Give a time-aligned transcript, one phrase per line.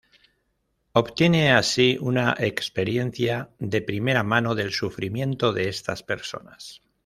[0.93, 6.81] Obtiene así una experiencia de primera mano del sufrimiento de estas personas.